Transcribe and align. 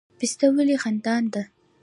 پسته 0.17 0.47
ولې 0.55 0.75
خندان 0.83 1.23
ده؟ 1.33 1.41